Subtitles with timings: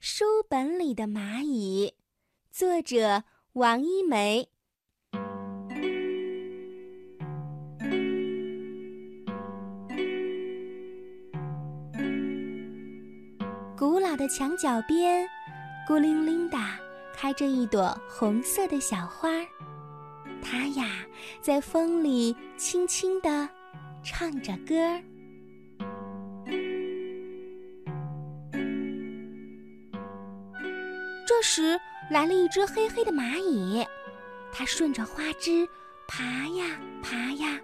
[0.00, 1.94] 书本里的蚂蚁，
[2.52, 4.48] 作者王一梅。
[13.76, 15.28] 古老的墙角边，
[15.84, 16.56] 孤零零的
[17.12, 19.46] 开着一朵红色的小花儿，
[20.40, 21.04] 它呀，
[21.40, 23.48] 在风里轻轻地
[24.04, 25.02] 唱着歌儿。
[31.38, 33.86] 这时，来了一只黑黑的蚂蚁，
[34.52, 35.68] 它顺着花枝
[36.08, 37.60] 爬呀爬呀，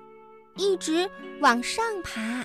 [0.54, 1.10] 一直
[1.40, 2.44] 往上爬，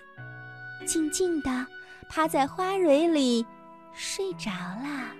[0.87, 1.67] 静静地
[2.09, 3.45] 趴在花蕊里
[3.93, 5.13] 睡着了。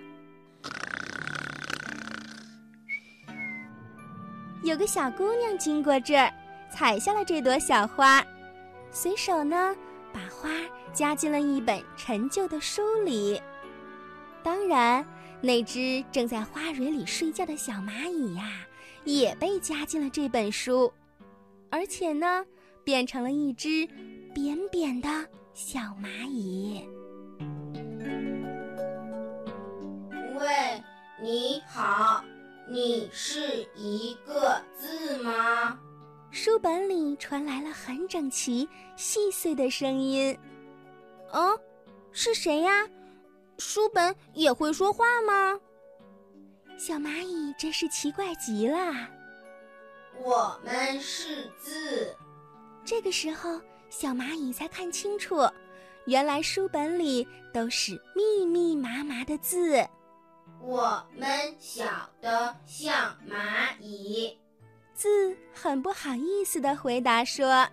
[4.64, 6.28] 有个小姑娘经过这儿，
[6.72, 8.20] 采下了这朵小花，
[8.90, 9.76] 随手呢
[10.12, 10.50] 把花
[10.92, 13.40] 夹进了一本陈旧的书里。
[14.42, 15.06] 当然。
[15.42, 18.66] 那只正在花蕊里睡觉的小蚂蚁呀，
[19.04, 20.92] 也被夹进了这本书，
[21.70, 22.44] 而且呢，
[22.84, 23.88] 变成了一只
[24.34, 25.08] 扁扁的
[25.54, 26.84] 小蚂蚁。
[30.38, 30.82] 喂，
[31.22, 32.22] 你好，
[32.68, 35.78] 你是一个字吗？
[36.30, 40.36] 书本里传来了很整齐、细碎的声音。
[41.32, 41.58] 哦，
[42.12, 42.86] 是谁呀？
[43.60, 45.60] 书本也会说话吗？
[46.78, 48.78] 小蚂蚁真是奇怪极了。
[50.18, 52.16] 我们是字。
[52.84, 55.46] 这个时候，小蚂蚁才看清楚，
[56.06, 59.86] 原来书本里都是密密麻麻的字。
[60.60, 61.84] 我们小
[62.20, 64.38] 的像蚂蚁。
[64.94, 67.66] 字很不好意思的回答说：“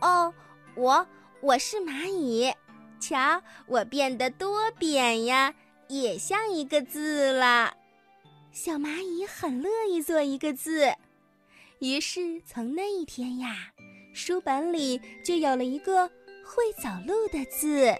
[0.00, 0.32] 哦，
[0.74, 1.06] 我
[1.40, 2.52] 我是蚂蚁。”
[3.04, 5.54] 瞧，我变得多扁呀，
[5.88, 7.76] 也像一个字了。
[8.50, 10.94] 小蚂蚁很乐意做一个字，
[11.80, 13.54] 于是从那一天呀，
[14.14, 16.08] 书本里就有了一个
[16.46, 17.94] 会走路的字。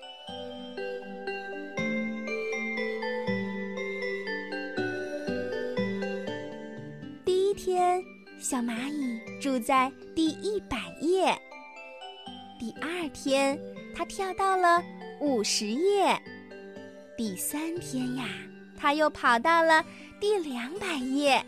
[7.27, 8.03] 第一天，
[8.39, 11.39] 小蚂蚁住在第一百页。
[12.59, 13.61] 第二天。
[13.95, 14.83] 他跳到了
[15.21, 16.21] 五十页，
[17.17, 18.29] 第三天呀，
[18.77, 19.85] 他又跑到了
[20.21, 21.45] 第两百页。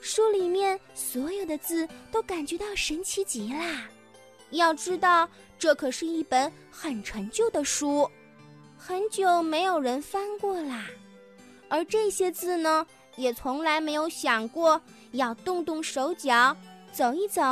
[0.00, 3.88] 书里面所有的字都感觉到神奇极啦。
[4.50, 8.08] 要知道，这可是一本很陈旧的书，
[8.78, 10.86] 很久没有人翻过啦。
[11.68, 12.86] 而这些字呢，
[13.16, 14.80] 也从来没有想过
[15.10, 16.56] 要动动手脚，
[16.92, 17.42] 走一走，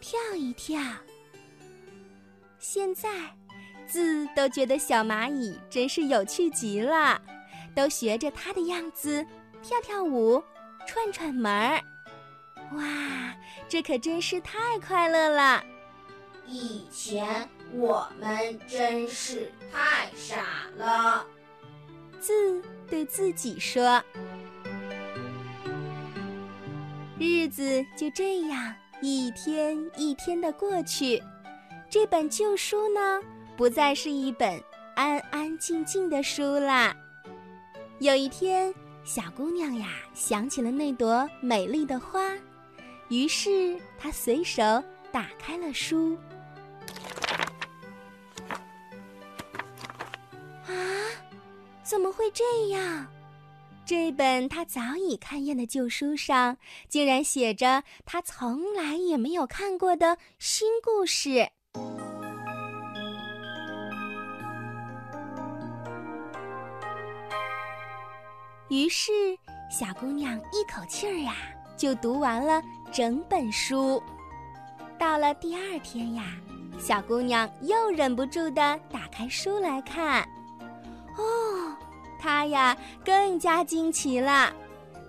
[0.00, 0.82] 跳一跳。
[2.58, 3.10] 现在。
[3.92, 7.20] 字都觉得小蚂蚁真是有趣极了，
[7.74, 9.22] 都学着它的样子
[9.62, 10.42] 跳跳舞、
[10.86, 11.78] 串串门儿。
[12.72, 13.36] 哇，
[13.68, 15.62] 这可真是太快乐了！
[16.46, 20.46] 以前我们真是太傻
[20.78, 21.26] 了。
[22.18, 24.02] 字对自己说。
[27.18, 31.22] 日子就这样一天一天的过去，
[31.90, 33.20] 这本旧书呢？
[33.56, 34.60] 不再是一本
[34.94, 36.96] 安安静静的书啦。
[38.00, 38.74] 有一天，
[39.04, 42.32] 小姑娘呀想起了那朵美丽的花，
[43.08, 44.62] 于是她随手
[45.12, 46.16] 打开了书。
[50.66, 50.72] 啊，
[51.84, 53.06] 怎么会这样？
[53.84, 56.56] 这本她早已看厌的旧书上，
[56.88, 61.48] 竟然写着她从来也没有看过的新故事。
[68.72, 69.12] 于是，
[69.70, 71.34] 小姑娘一口气儿呀
[71.76, 74.02] 就读完了整本书。
[74.98, 76.24] 到了第二天呀，
[76.80, 80.22] 小姑娘又忍不住的打开书来看。
[81.18, 81.76] 哦，
[82.18, 84.50] 她呀更加惊奇了，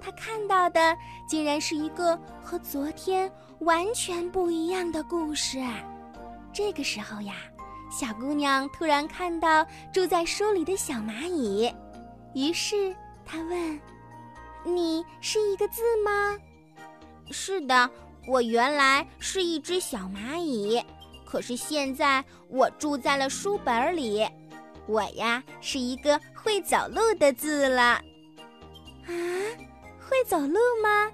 [0.01, 0.93] 她看到的
[1.25, 5.57] 竟然是一个和昨天完全不一样的故事。
[6.51, 7.35] 这个时候呀，
[7.89, 11.73] 小姑娘突然看到住在书里的小蚂蚁，
[12.33, 12.93] 于是。
[13.25, 13.79] 他问
[14.63, 16.37] ：“你是一个字吗
[17.31, 17.89] ？”“是的，
[18.27, 20.83] 我原来是一只小蚂蚁，
[21.25, 24.27] 可是现在我住在了书本里。
[24.85, 28.01] 我呀是一个会走路的字了。
[29.07, 29.11] ”“啊，
[29.99, 31.11] 会走路吗？”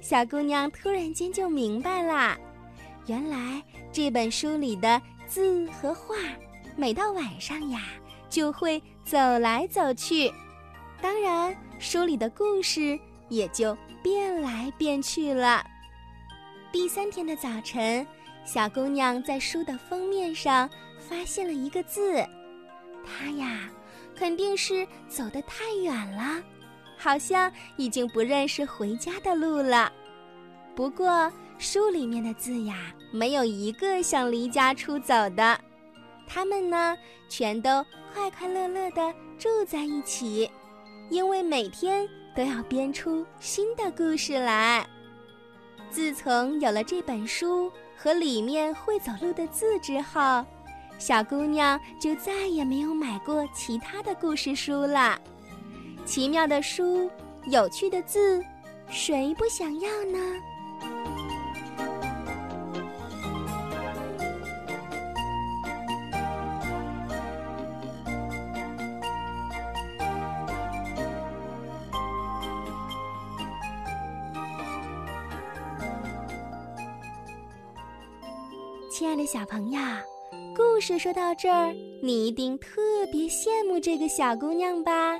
[0.00, 2.36] 小姑娘突然间就明白了，
[3.06, 6.14] 原来这本书里的字和画，
[6.76, 7.80] 每到晚上呀
[8.28, 10.30] 就会走来走去。
[11.04, 12.98] 当然，书里的故事
[13.28, 15.62] 也就变来变去了。
[16.72, 18.06] 第三天的早晨，
[18.42, 20.66] 小姑娘在书的封面上
[20.98, 22.26] 发现了一个字，
[23.04, 23.68] 她呀，
[24.16, 26.42] 肯定是走得太远了，
[26.96, 29.92] 好像已经不认识回家的路了。
[30.74, 35.60] 不过，书里面的字呀，没有一个想离家出走的，
[36.26, 36.96] 他们呢，
[37.28, 37.84] 全都
[38.14, 40.50] 快快乐乐地住在一起，
[41.10, 44.86] 因为每天都要编出新的故事来。
[45.90, 50.44] 自从有了这本书和里面会走路的字之后，
[50.98, 55.20] 小姑娘就再也没有买过其他的故事书了。
[56.04, 57.10] 奇妙的书，
[57.44, 58.44] 有趣的字，
[58.88, 60.18] 谁不想要呢？
[78.96, 79.80] 亲爱的小朋友，
[80.54, 82.80] 故事说到这儿，你一定特
[83.10, 85.18] 别羡慕这个小姑娘吧？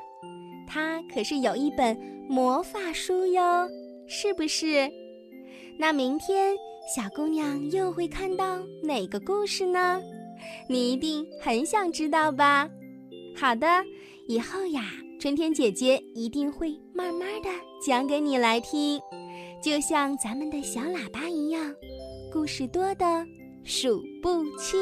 [0.64, 1.98] 她可是有一本
[2.28, 3.68] 魔法书哟，
[4.06, 4.88] 是不是？
[5.76, 6.56] 那明天
[6.94, 10.00] 小姑娘又会看到哪个故事呢？
[10.68, 12.68] 你一定很想知道吧？
[13.34, 13.66] 好的，
[14.28, 14.82] 以后呀，
[15.18, 17.48] 春天姐姐一定会慢慢的
[17.84, 19.00] 讲给你来听，
[19.60, 21.74] 就像咱们的小喇叭一样，
[22.32, 23.26] 故事多的。
[23.64, 24.78] 数不清。